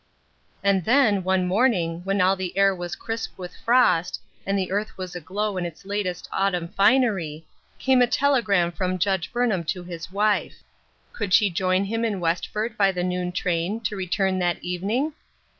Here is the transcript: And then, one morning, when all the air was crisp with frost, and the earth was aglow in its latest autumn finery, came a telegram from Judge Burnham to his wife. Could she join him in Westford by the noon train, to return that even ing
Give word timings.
And 0.63 0.83
then, 0.83 1.23
one 1.23 1.45
morning, 1.45 2.01
when 2.05 2.21
all 2.21 2.35
the 2.35 2.57
air 2.57 2.73
was 2.73 2.95
crisp 2.95 3.37
with 3.37 3.55
frost, 3.55 4.19
and 4.47 4.57
the 4.57 4.71
earth 4.71 4.97
was 4.97 5.15
aglow 5.15 5.57
in 5.57 5.65
its 5.67 5.85
latest 5.85 6.27
autumn 6.31 6.69
finery, 6.69 7.45
came 7.77 8.01
a 8.01 8.07
telegram 8.07 8.71
from 8.71 8.97
Judge 8.97 9.31
Burnham 9.31 9.63
to 9.65 9.83
his 9.83 10.11
wife. 10.11 10.63
Could 11.13 11.35
she 11.35 11.51
join 11.51 11.83
him 11.85 12.03
in 12.03 12.19
Westford 12.19 12.79
by 12.79 12.91
the 12.91 13.03
noon 13.03 13.31
train, 13.31 13.79
to 13.81 13.95
return 13.95 14.39
that 14.39 14.57
even 14.63 14.89
ing 14.89 15.13